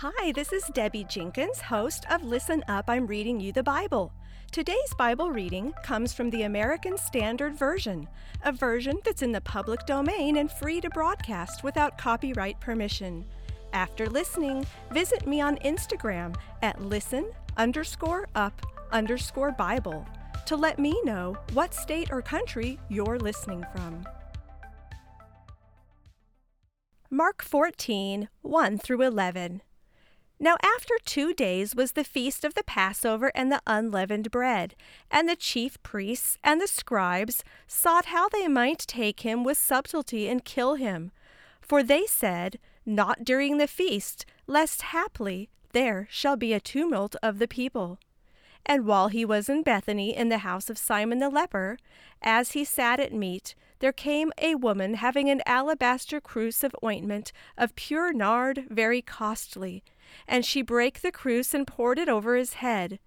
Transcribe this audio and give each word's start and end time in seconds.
Hi, 0.00 0.30
this 0.32 0.52
is 0.52 0.62
Debbie 0.74 1.04
Jenkins, 1.04 1.58
host 1.58 2.04
of 2.10 2.22
Listen 2.22 2.62
Up, 2.68 2.84
I'm 2.86 3.06
Reading 3.06 3.40
You 3.40 3.50
the 3.50 3.62
Bible. 3.62 4.12
Today's 4.52 4.92
Bible 4.98 5.30
reading 5.30 5.72
comes 5.82 6.12
from 6.12 6.28
the 6.28 6.42
American 6.42 6.98
Standard 6.98 7.56
Version, 7.56 8.06
a 8.44 8.52
version 8.52 8.98
that's 9.06 9.22
in 9.22 9.32
the 9.32 9.40
public 9.40 9.86
domain 9.86 10.36
and 10.36 10.52
free 10.52 10.82
to 10.82 10.90
broadcast 10.90 11.64
without 11.64 11.96
copyright 11.96 12.60
permission. 12.60 13.24
After 13.72 14.06
listening, 14.06 14.66
visit 14.92 15.26
me 15.26 15.40
on 15.40 15.56
Instagram 15.64 16.36
at 16.60 16.78
listen 16.82 17.30
underscore 17.56 18.28
up 18.34 18.60
underscore 18.92 19.52
Bible 19.52 20.06
to 20.44 20.56
let 20.56 20.78
me 20.78 21.00
know 21.04 21.38
what 21.54 21.72
state 21.72 22.08
or 22.12 22.20
country 22.20 22.78
you're 22.90 23.18
listening 23.18 23.64
from. 23.74 24.06
Mark 27.08 27.42
14, 27.42 28.28
1 28.42 28.78
through 28.78 29.00
11. 29.00 29.62
Now, 30.38 30.56
after 30.62 30.94
two 31.04 31.32
days 31.32 31.74
was 31.74 31.92
the 31.92 32.04
feast 32.04 32.44
of 32.44 32.54
the 32.54 32.64
Passover 32.64 33.32
and 33.34 33.50
the 33.50 33.62
unleavened 33.66 34.30
bread, 34.30 34.74
and 35.10 35.26
the 35.26 35.36
chief 35.36 35.82
priests 35.82 36.36
and 36.44 36.60
the 36.60 36.66
scribes 36.66 37.42
sought 37.66 38.06
how 38.06 38.28
they 38.28 38.46
might 38.46 38.80
take 38.80 39.20
him 39.20 39.44
with 39.44 39.56
subtlety 39.56 40.28
and 40.28 40.44
kill 40.44 40.74
him. 40.74 41.10
For 41.62 41.82
they 41.82 42.04
said, 42.04 42.58
Not 42.84 43.24
during 43.24 43.56
the 43.56 43.66
feast, 43.66 44.26
lest 44.46 44.82
haply 44.82 45.48
there 45.72 46.06
shall 46.10 46.36
be 46.36 46.52
a 46.52 46.60
tumult 46.60 47.16
of 47.22 47.38
the 47.38 47.48
people. 47.48 47.98
And 48.66 48.84
while 48.84 49.08
he 49.08 49.24
was 49.24 49.48
in 49.48 49.62
Bethany 49.62 50.14
in 50.14 50.28
the 50.28 50.38
house 50.38 50.68
of 50.68 50.76
Simon 50.76 51.18
the 51.18 51.30
leper, 51.30 51.78
as 52.20 52.52
he 52.52 52.64
sat 52.64 53.00
at 53.00 53.12
meat, 53.12 53.54
there 53.78 53.92
came 53.92 54.32
a 54.38 54.54
woman 54.54 54.94
having 54.94 55.28
an 55.28 55.42
alabaster 55.46 56.20
cruse 56.20 56.64
of 56.64 56.74
ointment 56.82 57.32
of 57.56 57.76
pure 57.76 58.12
nard, 58.12 58.66
very 58.68 59.02
costly 59.02 59.82
and 60.26 60.44
she 60.44 60.62
brake 60.62 61.00
the 61.00 61.12
cruse 61.12 61.54
and 61.54 61.66
poured 61.66 61.98
it 61.98 62.08
over 62.08 62.36
his 62.36 62.54
head. 62.54 62.98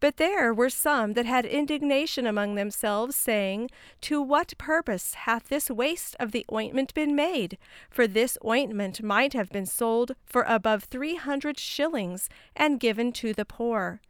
But 0.00 0.16
there 0.16 0.54
were 0.54 0.70
some 0.70 1.14
that 1.14 1.26
had 1.26 1.44
indignation 1.44 2.26
among 2.26 2.54
themselves, 2.54 3.16
saying, 3.16 3.70
To 4.02 4.22
what 4.22 4.56
purpose 4.56 5.14
hath 5.14 5.48
this 5.48 5.70
waste 5.70 6.14
of 6.20 6.30
the 6.30 6.46
ointment 6.52 6.94
been 6.94 7.16
made? 7.16 7.58
For 7.90 8.06
this 8.06 8.38
ointment 8.44 9.02
might 9.02 9.32
have 9.32 9.50
been 9.50 9.66
sold 9.66 10.12
for 10.24 10.42
above 10.42 10.84
three 10.84 11.16
hundred 11.16 11.58
shillings, 11.58 12.28
and 12.54 12.78
given 12.78 13.12
to 13.14 13.32
the 13.32 13.44
poor. 13.44 14.00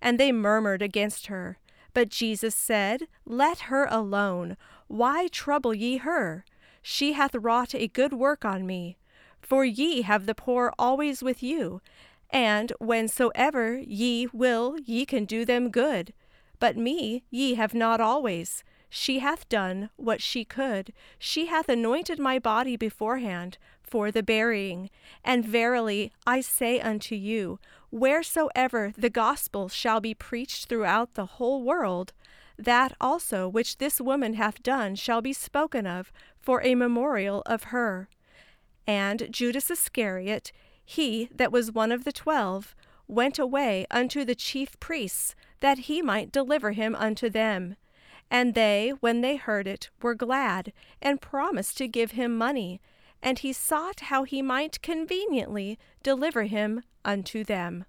And 0.00 0.18
they 0.18 0.32
murmured 0.32 0.82
against 0.82 1.26
her. 1.26 1.58
But 1.94 2.08
Jesus 2.08 2.54
said, 2.54 3.06
Let 3.24 3.60
her 3.70 3.86
alone. 3.88 4.56
Why 4.88 5.28
trouble 5.28 5.74
ye 5.74 5.98
her? 5.98 6.44
She 6.82 7.12
hath 7.12 7.34
wrought 7.34 7.74
a 7.74 7.88
good 7.88 8.12
work 8.12 8.44
on 8.44 8.66
me. 8.66 8.96
For 9.40 9.64
ye 9.64 10.02
have 10.02 10.26
the 10.26 10.34
poor 10.34 10.72
always 10.78 11.22
with 11.22 11.42
you, 11.42 11.80
and 12.30 12.72
whensoever 12.80 13.78
ye 13.78 14.28
will, 14.32 14.76
ye 14.84 15.04
can 15.04 15.24
do 15.24 15.44
them 15.44 15.70
good. 15.70 16.12
But 16.58 16.76
me 16.76 17.24
ye 17.30 17.54
have 17.54 17.74
not 17.74 18.00
always. 18.00 18.64
She 18.88 19.18
hath 19.18 19.48
done 19.48 19.90
what 19.96 20.22
she 20.22 20.44
could. 20.44 20.92
She 21.18 21.46
hath 21.46 21.68
anointed 21.68 22.18
my 22.18 22.38
body 22.38 22.76
beforehand 22.76 23.58
for 23.82 24.10
the 24.10 24.22
burying. 24.22 24.90
And 25.24 25.44
verily 25.44 26.12
I 26.26 26.40
say 26.40 26.80
unto 26.80 27.14
you, 27.14 27.58
wheresoever 27.90 28.92
the 28.96 29.10
gospel 29.10 29.68
shall 29.68 30.00
be 30.00 30.14
preached 30.14 30.68
throughout 30.68 31.14
the 31.14 31.26
whole 31.26 31.62
world, 31.62 32.12
that 32.58 32.94
also 33.00 33.48
which 33.48 33.78
this 33.78 34.00
woman 34.00 34.34
hath 34.34 34.62
done 34.62 34.94
shall 34.94 35.20
be 35.20 35.32
spoken 35.32 35.86
of 35.86 36.12
for 36.40 36.62
a 36.62 36.74
memorial 36.74 37.42
of 37.44 37.64
her. 37.64 38.08
And 38.86 39.28
Judas 39.30 39.70
Iscariot, 39.70 40.52
he 40.84 41.28
that 41.34 41.52
was 41.52 41.72
one 41.72 41.92
of 41.92 42.04
the 42.04 42.12
twelve, 42.12 42.74
went 43.08 43.38
away 43.38 43.86
unto 43.90 44.24
the 44.24 44.34
chief 44.34 44.78
priests, 44.80 45.34
that 45.60 45.80
he 45.80 46.02
might 46.02 46.32
deliver 46.32 46.72
him 46.72 46.94
unto 46.94 47.28
them. 47.28 47.76
And 48.30 48.54
they, 48.54 48.92
when 49.00 49.20
they 49.20 49.36
heard 49.36 49.66
it, 49.66 49.90
were 50.02 50.14
glad, 50.14 50.72
and 51.00 51.20
promised 51.20 51.76
to 51.78 51.88
give 51.88 52.12
him 52.12 52.36
money. 52.36 52.80
And 53.22 53.38
he 53.38 53.52
sought 53.52 54.00
how 54.00 54.24
he 54.24 54.42
might 54.42 54.82
conveniently 54.82 55.78
deliver 56.02 56.44
him 56.44 56.82
unto 57.04 57.44
them. 57.44 57.84